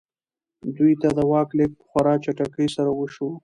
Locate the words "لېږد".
1.57-1.75